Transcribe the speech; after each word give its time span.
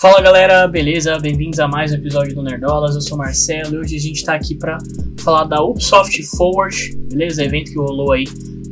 Fala 0.00 0.22
galera, 0.22 0.68
beleza? 0.68 1.18
Bem-vindos 1.18 1.58
a 1.58 1.66
mais 1.66 1.90
um 1.90 1.96
episódio 1.96 2.32
do 2.32 2.40
Nerdolas. 2.40 2.94
Eu 2.94 3.00
sou 3.00 3.16
o 3.16 3.18
Marcelo 3.18 3.74
e 3.74 3.78
hoje 3.78 3.96
a 3.96 3.98
gente 3.98 4.24
tá 4.24 4.32
aqui 4.32 4.54
pra 4.54 4.78
falar 5.18 5.42
da 5.42 5.60
Ubisoft 5.60 6.22
Forward, 6.36 6.96
beleza? 7.10 7.42
Evento 7.42 7.72
que 7.72 7.78
rolou 7.78 8.12
aí 8.12 8.22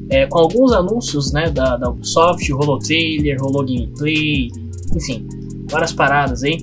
é, 0.08 0.24
com 0.26 0.38
alguns 0.38 0.70
anúncios 0.70 1.32
né, 1.32 1.50
da, 1.50 1.76
da 1.76 1.90
Ubisoft, 1.90 2.48
rolou 2.52 2.78
trailer, 2.78 3.40
rolou 3.40 3.66
gameplay, 3.66 4.52
enfim, 4.94 5.26
várias 5.68 5.92
paradas 5.92 6.44
aí. 6.44 6.62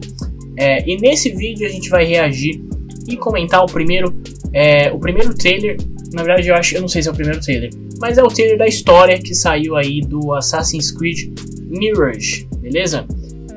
É, 0.55 0.89
e 0.89 0.95
nesse 0.95 1.30
vídeo 1.36 1.68
a 1.68 1.70
gente 1.70 1.89
vai 1.89 2.05
reagir 2.05 2.64
e 3.05 3.18
comentar 3.18 3.61
o 3.64 3.66
primeiro, 3.66 4.16
é, 4.54 4.89
o 4.93 4.98
primeiro 4.98 5.34
trailer. 5.36 5.75
Na 6.14 6.23
verdade, 6.23 6.48
eu 6.48 6.55
acho, 6.55 6.75
eu 6.75 6.80
não 6.80 6.88
sei 6.88 7.04
se 7.04 7.09
é 7.09 7.11
o 7.11 7.16
primeiro 7.16 7.41
trailer, 7.41 7.70
mas 8.00 8.18
é 8.18 8.23
o 8.23 8.30
trailer 8.30 8.57
da 8.57 8.68
história 8.68 9.20
que 9.20 9.36
saiu 9.36 9.75
aí 9.75 10.00
do 10.00 10.34
Assassin's 10.34 10.89
Creed 10.89 11.38
Mirage, 11.68 12.48
beleza? 12.61 13.05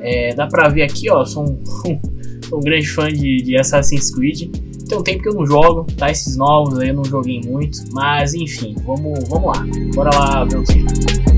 É, 0.09 0.33
dá 0.33 0.47
pra 0.47 0.69
ver 0.69 0.83
aqui, 0.83 1.09
ó, 1.09 1.25
sou 1.25 1.43
um, 1.43 1.61
um 2.55 2.61
grande 2.61 2.87
fã 2.87 3.09
de, 3.09 3.43
de, 3.43 3.57
Assassin's 3.57 4.09
Creed. 4.09 4.49
Tem 4.87 4.97
um 4.97 5.03
tempo 5.03 5.21
que 5.21 5.27
eu 5.27 5.33
não 5.33 5.45
jogo, 5.45 5.85
tá? 5.97 6.09
Esses 6.09 6.37
novos 6.37 6.79
aí 6.79 6.87
eu 6.87 6.93
não 6.95 7.03
joguei 7.03 7.41
muito, 7.41 7.77
mas 7.91 8.33
enfim, 8.33 8.73
vamos, 8.85 9.27
vamos 9.27 9.57
lá. 9.57 9.65
Bora 9.93 10.17
lá 10.17 10.45
ver 10.45 10.59
o 10.59 10.63
trailer. 10.63 11.36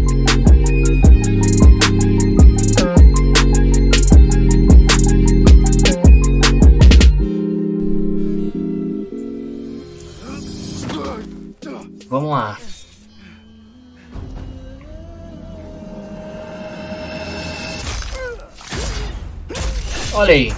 Olha 20.13 20.33
aí. 20.33 20.51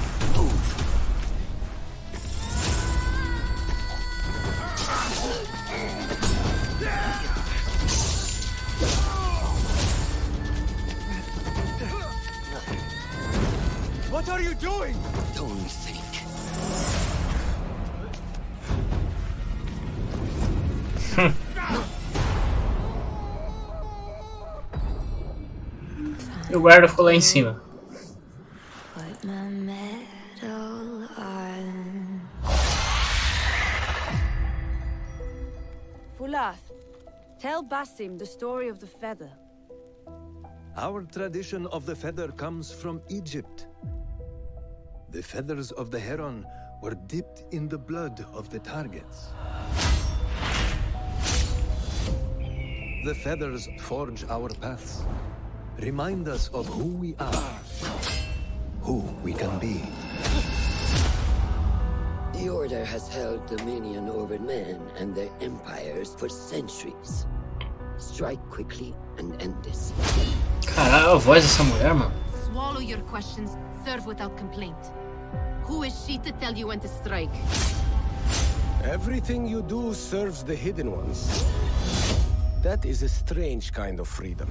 What 14.09 14.29
are 14.29 14.41
you 14.41 14.55
doing? 14.55 14.95
Don't 15.35 15.69
think. 15.69 16.01
e 26.49 26.55
o 26.55 26.61
guarda 26.61 26.87
ficou 26.87 27.05
lá 27.05 27.13
em 27.13 27.21
cima. 27.21 27.70
Tell 36.31 37.61
Basim 37.61 38.17
the 38.17 38.25
story 38.25 38.69
of 38.69 38.79
the 38.79 38.87
feather. 38.87 39.29
Our 40.77 41.03
tradition 41.03 41.67
of 41.67 41.85
the 41.85 41.93
feather 41.93 42.29
comes 42.29 42.71
from 42.71 43.01
Egypt. 43.09 43.67
The 45.09 45.21
feathers 45.21 45.71
of 45.71 45.91
the 45.91 45.99
heron 45.99 46.45
were 46.81 46.95
dipped 47.07 47.43
in 47.51 47.67
the 47.67 47.77
blood 47.77 48.25
of 48.31 48.49
the 48.49 48.59
targets. 48.59 49.27
The 53.03 53.13
feathers 53.13 53.67
forge 53.81 54.23
our 54.29 54.47
paths, 54.47 55.03
remind 55.79 56.29
us 56.29 56.47
of 56.53 56.65
who 56.67 56.95
we 56.95 57.13
are, 57.19 57.59
who 58.79 58.99
we 59.21 59.33
can 59.33 59.59
be. 59.59 59.81
The 62.41 62.49
Order 62.49 62.83
has 62.83 63.07
held 63.07 63.45
dominion 63.45 64.09
over 64.09 64.39
men 64.39 64.81
and 64.97 65.13
their 65.13 65.29
empires 65.41 66.15
for 66.17 66.27
centuries. 66.27 67.27
Strike 67.99 68.41
quickly 68.49 68.95
and 69.19 69.39
end 69.39 69.53
this. 69.63 69.93
Caralho, 70.61 71.17
a 71.17 71.19
voz 71.19 71.43
dessa 71.43 71.63
mulher, 71.63 71.93
mano. 71.93 72.11
Swallow 72.45 72.79
your 72.79 73.01
questions, 73.01 73.55
serve 73.85 74.07
without 74.07 74.35
complaint. 74.37 74.81
Who 75.65 75.83
is 75.83 75.93
she 76.03 76.17
to 76.17 76.31
tell 76.31 76.55
you 76.55 76.65
when 76.65 76.79
to 76.79 76.87
strike? 76.87 77.29
Everything 78.85 79.47
you 79.47 79.61
do 79.61 79.93
serves 79.93 80.43
the 80.43 80.55
Hidden 80.55 80.91
Ones. 80.91 81.45
That 82.63 82.85
is 82.85 83.03
a 83.03 83.09
strange 83.09 83.71
kind 83.71 83.99
of 83.99 84.07
freedom. 84.07 84.49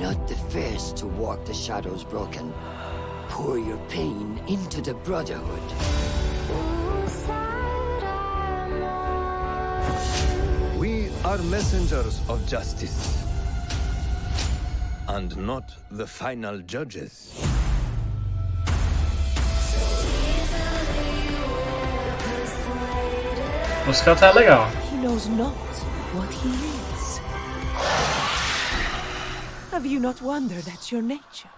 Not 0.00 0.26
the 0.26 0.34
first 0.34 0.96
to 0.96 1.06
walk 1.06 1.44
the 1.44 1.52
shadows 1.52 2.04
broken. 2.04 2.54
Pour 3.28 3.58
your 3.58 3.76
pain 3.88 4.40
into 4.48 4.80
the 4.80 4.94
Brotherhood. 4.94 5.60
We 10.78 11.10
are 11.22 11.36
messengers 11.50 12.22
of 12.30 12.40
justice. 12.48 13.26
And 15.06 15.36
not 15.36 15.74
the 15.90 16.06
final 16.06 16.60
judges. 16.60 17.44
A 23.82 23.86
música 23.86 24.16
tá 24.16 24.32
legal. 24.34 24.66
He 24.90 24.96
knows 24.96 25.28
not 25.28 25.52
what 26.14 26.32
he 26.32 26.48
is. 26.48 26.89
Have 29.80 29.86
you 29.86 29.98
not 29.98 30.20
wondered 30.20 30.68
at 30.68 30.92
your 30.92 31.00
nature? 31.00 31.48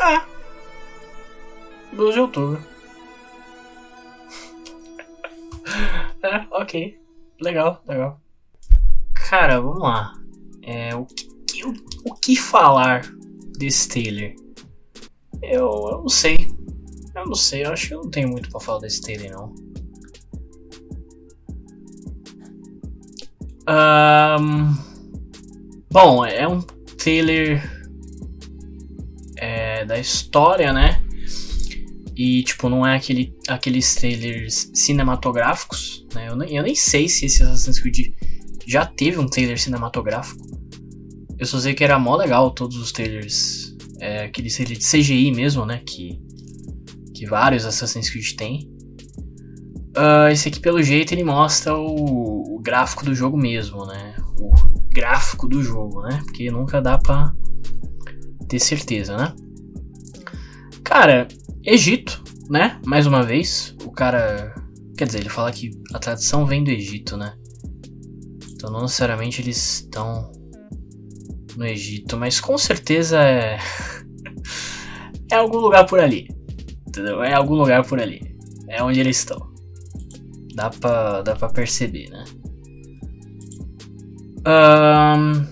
Ah. 0.00 0.26
12 1.92 2.14
de 2.14 2.18
outubro. 2.18 2.58
é, 6.20 6.46
ok. 6.50 7.00
Legal, 7.40 7.80
legal. 7.86 8.20
Cara, 9.14 9.60
vamos 9.60 9.78
lá. 9.78 10.14
É, 10.64 10.96
o, 10.96 11.06
que, 11.06 11.64
o, 11.64 11.72
o 12.06 12.14
que 12.16 12.34
falar 12.34 13.02
desse 13.56 13.88
trailer? 13.88 14.34
Eu, 15.40 15.70
eu 15.92 16.00
não 16.00 16.08
sei. 16.08 16.53
Eu 17.24 17.28
não 17.28 17.34
sei, 17.34 17.64
eu 17.64 17.72
acho 17.72 17.88
que 17.88 17.94
eu 17.94 18.02
não 18.02 18.10
tenho 18.10 18.28
muito 18.28 18.50
pra 18.50 18.60
falar 18.60 18.80
desse 18.80 19.00
trailer, 19.00 19.32
não. 19.32 19.54
Um, 23.66 24.76
bom, 25.90 26.22
é 26.26 26.46
um 26.46 26.60
trailer 26.60 27.64
é, 29.38 29.86
da 29.86 29.98
história, 29.98 30.70
né? 30.70 31.02
E, 32.14 32.42
tipo, 32.42 32.68
não 32.68 32.86
é 32.86 32.94
aquele, 32.94 33.34
aqueles 33.48 33.94
trailers 33.94 34.70
cinematográficos, 34.74 36.06
né? 36.14 36.28
Eu 36.28 36.36
nem, 36.36 36.54
eu 36.54 36.62
nem 36.62 36.74
sei 36.74 37.08
se 37.08 37.24
esse 37.24 37.42
Assassin's 37.42 37.80
Creed 37.80 38.12
já 38.66 38.84
teve 38.84 39.18
um 39.18 39.26
trailer 39.26 39.58
cinematográfico. 39.58 40.44
Eu 41.38 41.46
só 41.46 41.58
sei 41.58 41.72
que 41.72 41.82
era 41.82 41.98
mó 41.98 42.16
legal 42.16 42.50
todos 42.50 42.76
os 42.76 42.92
trailers. 42.92 43.74
É, 43.98 44.24
aquele 44.24 44.50
trailer 44.50 44.76
de 44.76 44.84
CGI 44.84 45.32
mesmo, 45.32 45.64
né? 45.64 45.80
Que, 45.86 46.20
vários 47.24 47.64
Assassin's 47.64 48.10
Creed 48.10 48.34
tem. 48.36 48.70
Uh, 49.96 50.28
esse 50.32 50.48
aqui, 50.48 50.58
pelo 50.58 50.82
jeito, 50.82 51.12
ele 51.12 51.22
mostra 51.22 51.76
o, 51.76 52.56
o, 52.56 52.58
gráfico 52.60 53.04
do 53.04 53.14
jogo 53.14 53.36
mesmo, 53.36 53.86
né? 53.86 54.16
O 54.40 54.52
gráfico 54.92 55.46
do 55.46 55.62
jogo, 55.62 56.02
né? 56.02 56.20
Porque 56.24 56.50
nunca 56.50 56.82
dá 56.82 56.98
pra 56.98 57.32
ter 58.48 58.58
certeza, 58.58 59.16
né? 59.16 59.32
Cara, 60.82 61.28
Egito, 61.64 62.22
né? 62.50 62.80
Mais 62.84 63.06
uma 63.06 63.22
vez, 63.22 63.76
o 63.84 63.90
cara. 63.92 64.52
Quer 64.98 65.06
dizer, 65.06 65.20
ele 65.20 65.28
fala 65.28 65.52
que 65.52 65.70
a 65.92 65.98
tradição 65.98 66.44
vem 66.44 66.64
do 66.64 66.70
Egito, 66.70 67.16
né? 67.16 67.34
Então 68.52 68.70
não 68.70 68.82
necessariamente 68.82 69.40
eles 69.40 69.80
estão 69.80 70.32
no 71.56 71.66
Egito, 71.66 72.16
mas 72.16 72.40
com 72.40 72.58
certeza 72.58 73.20
é. 73.22 73.58
é 75.30 75.36
algum 75.36 75.58
lugar 75.58 75.86
por 75.86 76.00
ali. 76.00 76.33
Entendeu? 76.94 77.24
É 77.24 77.34
algum 77.34 77.56
lugar 77.56 77.84
por 77.84 78.00
ali. 78.00 78.36
É 78.68 78.80
onde 78.80 79.00
eles 79.00 79.18
estão. 79.18 79.52
Dá 80.54 80.70
pra, 80.70 81.22
dá 81.22 81.34
pra 81.34 81.48
perceber, 81.48 82.08
né? 82.08 82.24
Um, 84.46 85.44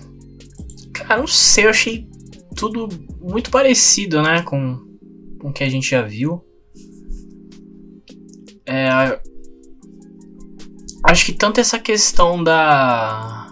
cara, 0.93 1.19
não 1.19 1.27
sei, 1.27 1.65
eu 1.65 1.69
achei 1.69 2.07
tudo 2.55 2.87
muito 3.21 3.51
parecido, 3.51 4.21
né? 4.21 4.41
Com, 4.43 4.77
com 5.41 5.49
o 5.49 5.53
que 5.53 5.65
a 5.65 5.69
gente 5.69 5.89
já 5.89 6.01
viu. 6.01 6.41
É, 8.65 9.19
acho 11.03 11.25
que 11.25 11.33
tanto 11.33 11.59
essa 11.59 11.77
questão 11.77 12.41
da. 12.41 13.49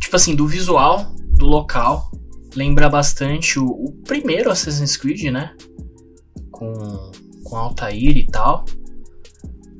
Tipo 0.00 0.14
assim, 0.14 0.36
do 0.36 0.46
visual, 0.46 1.12
do 1.36 1.46
local, 1.46 2.08
lembra 2.56 2.88
bastante 2.88 3.58
o, 3.58 3.66
o 3.66 3.92
primeiro 4.04 4.50
Assassin's 4.50 4.96
Creed, 4.96 5.30
né? 5.30 5.54
Com, 6.50 7.12
com 7.44 7.56
Altair 7.56 8.16
e 8.16 8.26
tal. 8.26 8.64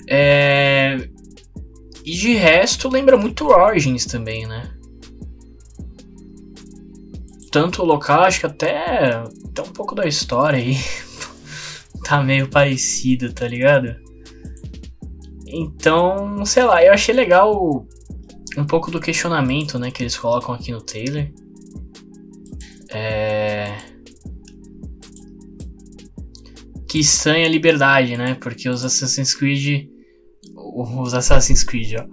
É, 0.09 1.09
e 2.05 2.13
de 2.13 2.35
resto, 2.35 2.89
lembra 2.89 3.17
muito 3.17 3.49
Origins 3.49 4.07
também, 4.07 4.47
né? 4.47 4.71
Tanto 7.51 7.83
o 7.83 7.87
local, 7.87 8.23
acho 8.23 8.41
que 8.41 8.47
até, 8.47 9.15
até 9.15 9.63
um 9.63 9.73
pouco 9.73 9.95
da 9.95 10.07
história 10.07 10.59
aí 10.59 10.77
tá 12.05 12.23
meio 12.23 12.49
parecido, 12.49 13.33
tá 13.33 13.49
ligado? 13.49 13.97
Então, 15.47 16.45
sei 16.45 16.65
lá, 16.65 16.85
eu 16.85 16.93
achei 16.93 17.15
legal 17.15 17.87
um 18.57 18.65
pouco 18.65 18.91
do 18.91 19.01
questionamento, 19.01 19.79
né, 19.79 19.91
que 19.91 20.03
eles 20.03 20.17
colocam 20.17 20.55
aqui 20.55 20.73
no 20.73 20.81
trailer. 20.81 21.33
É... 22.91 23.77
Que 26.89 26.99
estranha 26.99 27.49
liberdade, 27.49 28.17
né? 28.17 28.35
Porque 28.35 28.69
os 28.69 28.85
Assassin's 28.85 29.35
Creed. 29.35 29.89
Os 30.55 31.15
Assassin's 31.15 31.63
Creed, 31.63 31.95
ó. 31.99 32.07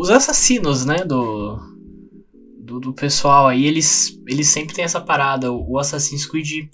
Os 0.00 0.10
assassinos, 0.10 0.84
né? 0.84 1.04
Do, 1.04 1.58
do, 2.58 2.80
do 2.80 2.92
pessoal 2.92 3.48
aí, 3.48 3.66
eles, 3.66 4.20
eles 4.26 4.48
sempre 4.48 4.74
têm 4.74 4.84
essa 4.84 5.00
parada. 5.00 5.52
O 5.52 5.78
Assassin's 5.78 6.26
Creed 6.26 6.68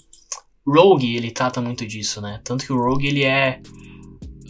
Rogue, 0.65 1.15
ele 1.15 1.31
trata 1.31 1.61
muito 1.61 1.85
disso, 1.85 2.21
né? 2.21 2.39
Tanto 2.43 2.65
que 2.65 2.71
o 2.71 2.77
Rogue, 2.77 3.07
ele 3.07 3.23
é. 3.23 3.61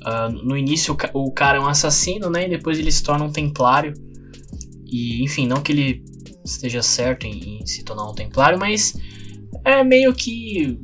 Uh, 0.05 0.31
no 0.45 0.57
início, 0.57 0.95
o 1.13 1.31
cara 1.31 1.57
é 1.57 1.61
um 1.61 1.67
assassino, 1.67 2.29
né? 2.29 2.45
E 2.45 2.49
depois 2.49 2.77
ele 2.77 2.91
se 2.91 3.01
torna 3.01 3.25
um 3.25 3.31
templário. 3.31 3.93
E, 4.85 5.23
enfim, 5.23 5.47
não 5.47 5.61
que 5.61 5.71
ele 5.71 6.03
esteja 6.43 6.81
certo 6.81 7.25
em, 7.25 7.61
em, 7.61 7.65
se 7.65 7.83
tornar 7.83 8.09
um 8.09 8.13
templário, 8.13 8.59
mas 8.59 8.93
é 9.63 9.83
meio 9.83 10.13
que 10.13 10.79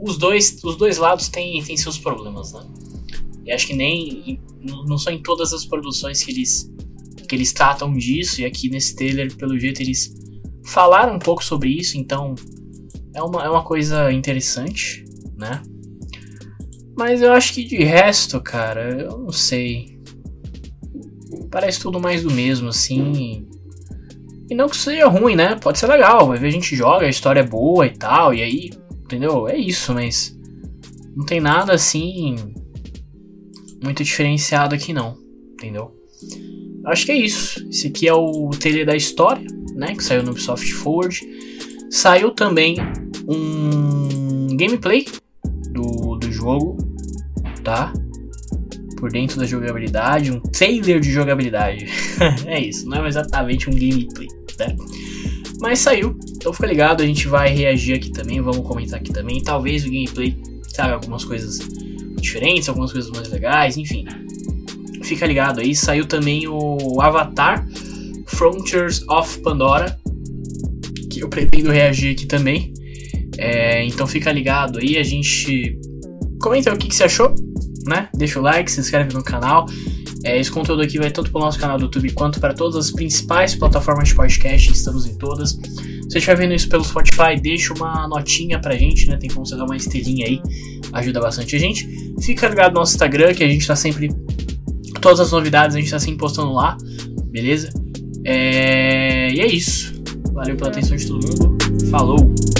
os 0.00 0.18
dois, 0.18 0.62
os 0.62 0.76
dois 0.76 0.98
lados 0.98 1.28
têm, 1.28 1.62
têm 1.62 1.76
seus 1.76 1.98
problemas, 1.98 2.52
né? 2.52 2.64
E 3.44 3.52
acho 3.52 3.66
que 3.66 3.74
nem 3.74 4.40
não 4.86 4.96
são 4.96 5.12
em 5.12 5.22
todas 5.22 5.52
as 5.52 5.64
produções 5.64 6.22
que 6.22 6.30
eles 6.30 6.72
que 7.28 7.34
eles 7.34 7.52
tratam 7.54 7.92
disso 7.94 8.42
e 8.42 8.44
aqui 8.44 8.68
nesse 8.68 8.94
trailer, 8.94 9.34
pelo 9.36 9.58
jeito 9.58 9.80
eles 9.80 10.14
falaram 10.66 11.14
um 11.16 11.18
pouco 11.18 11.42
sobre 11.42 11.70
isso, 11.70 11.96
então 11.96 12.34
é 13.14 13.22
uma, 13.22 13.44
é 13.44 13.48
uma 13.48 13.62
coisa 13.62 14.12
interessante, 14.12 15.04
né? 15.36 15.62
Mas 16.96 17.22
eu 17.22 17.32
acho 17.32 17.54
que 17.54 17.64
de 17.64 17.82
resto, 17.82 18.40
cara, 18.40 19.04
eu 19.04 19.18
não 19.18 19.32
sei 19.32 19.94
parece 21.54 21.78
tudo 21.78 22.00
mais 22.00 22.24
do 22.24 22.32
mesmo, 22.32 22.68
assim. 22.68 23.46
E 24.54 24.56
não 24.56 24.68
que 24.68 24.76
seja 24.76 25.08
ruim, 25.08 25.34
né? 25.34 25.56
Pode 25.56 25.80
ser 25.80 25.88
legal, 25.88 26.28
vai 26.28 26.38
ver 26.38 26.46
a 26.46 26.52
gente 26.52 26.76
joga, 26.76 27.06
a 27.06 27.10
história 27.10 27.40
é 27.40 27.44
boa 27.44 27.84
e 27.88 27.90
tal, 27.90 28.32
e 28.32 28.40
aí, 28.40 28.70
entendeu? 29.02 29.48
É 29.48 29.56
isso, 29.56 29.92
mas 29.92 30.38
não 31.16 31.26
tem 31.26 31.40
nada 31.40 31.72
assim 31.74 32.36
muito 33.82 34.04
diferenciado 34.04 34.72
aqui 34.72 34.92
não, 34.92 35.18
entendeu? 35.54 35.92
Acho 36.86 37.04
que 37.04 37.10
é 37.10 37.16
isso. 37.16 37.68
Esse 37.68 37.88
aqui 37.88 38.06
é 38.06 38.14
o 38.14 38.48
trailer 38.50 38.86
da 38.86 38.94
história, 38.94 39.44
né? 39.74 39.92
Que 39.92 40.04
saiu 40.04 40.22
no 40.22 40.30
Ubisoft 40.30 40.72
Forward. 40.72 41.20
Saiu 41.90 42.30
também 42.30 42.76
um 43.26 44.56
gameplay 44.56 45.04
do, 45.72 46.14
do 46.14 46.30
jogo, 46.30 46.78
tá? 47.64 47.92
por 49.04 49.10
dentro 49.10 49.38
da 49.38 49.44
jogabilidade, 49.44 50.32
um 50.32 50.40
trailer 50.40 50.98
de 50.98 51.12
jogabilidade. 51.12 51.86
é 52.46 52.58
isso, 52.58 52.88
não 52.88 53.04
é 53.04 53.08
exatamente 53.08 53.68
um 53.68 53.72
gameplay, 53.74 54.28
né? 54.58 54.76
Mas 55.60 55.78
saiu, 55.78 56.18
então 56.30 56.52
fica 56.52 56.66
ligado, 56.66 57.02
a 57.02 57.06
gente 57.06 57.28
vai 57.28 57.48
reagir 57.50 57.94
aqui 57.94 58.10
também, 58.10 58.40
vamos 58.40 58.66
comentar 58.66 58.98
aqui 58.98 59.12
também. 59.12 59.42
Talvez 59.42 59.84
o 59.84 59.86
gameplay 59.86 60.36
traga 60.72 60.94
algumas 60.94 61.24
coisas 61.24 61.60
diferentes, 62.20 62.68
algumas 62.68 62.92
coisas 62.92 63.10
mais 63.10 63.28
legais, 63.30 63.76
enfim. 63.76 64.04
Fica 65.02 65.26
ligado 65.26 65.60
aí, 65.60 65.74
saiu 65.74 66.06
também 66.06 66.46
o 66.48 67.00
Avatar 67.00 67.66
Frontiers 68.26 69.06
of 69.08 69.40
Pandora, 69.40 69.98
que 71.10 71.20
eu 71.20 71.28
pretendo 71.28 71.70
reagir 71.70 72.12
aqui 72.12 72.26
também. 72.26 72.72
É, 73.36 73.84
então 73.84 74.06
fica 74.06 74.30
ligado 74.32 74.78
aí, 74.78 74.96
a 74.96 75.02
gente 75.02 75.78
comenta 76.40 76.72
o 76.72 76.76
que, 76.76 76.88
que 76.88 76.94
você 76.94 77.04
achou 77.04 77.34
né? 77.86 78.08
Deixa 78.14 78.40
o 78.40 78.42
like, 78.42 78.70
se 78.70 78.80
inscreve 78.80 79.14
no 79.14 79.22
canal. 79.22 79.66
É, 80.24 80.40
esse 80.40 80.50
conteúdo 80.50 80.82
aqui 80.82 80.98
vai 80.98 81.10
tanto 81.10 81.30
para 81.30 81.38
o 81.38 81.44
nosso 81.44 81.58
canal 81.58 81.76
do 81.76 81.84
YouTube 81.84 82.10
quanto 82.12 82.40
para 82.40 82.54
todas 82.54 82.76
as 82.76 82.90
principais 82.90 83.54
plataformas 83.54 84.08
de 84.08 84.14
podcast, 84.14 84.72
estamos 84.72 85.06
em 85.06 85.16
todas. 85.18 85.50
Se 85.50 85.58
você 86.08 86.18
estiver 86.18 86.36
vendo 86.36 86.54
isso 86.54 86.68
pelo 86.68 86.82
Spotify, 86.82 87.38
deixa 87.40 87.74
uma 87.74 88.08
notinha 88.08 88.58
pra 88.58 88.74
gente, 88.74 89.06
né? 89.06 89.18
Tem 89.18 89.28
como 89.28 89.44
você 89.44 89.54
dar 89.54 89.64
uma 89.64 89.76
estrelinha 89.76 90.26
aí, 90.26 90.40
ajuda 90.92 91.20
bastante 91.20 91.54
a 91.54 91.58
gente. 91.58 91.86
Fica 92.22 92.48
ligado 92.48 92.72
no 92.72 92.80
nosso 92.80 92.94
Instagram, 92.94 93.34
que 93.34 93.44
a 93.44 93.48
gente 93.48 93.66
tá 93.66 93.76
sempre. 93.76 94.08
Todas 95.00 95.20
as 95.20 95.32
novidades 95.32 95.76
a 95.76 95.80
gente 95.80 95.90
tá 95.90 95.98
sempre 95.98 96.18
postando 96.18 96.52
lá, 96.52 96.78
beleza? 97.30 97.68
É... 98.24 99.30
E 99.30 99.40
é 99.40 99.46
isso. 99.46 99.92
Valeu 100.32 100.56
pela 100.56 100.70
atenção 100.70 100.96
de 100.96 101.06
todo 101.06 101.26
mundo. 101.26 101.58
Falou! 101.90 102.53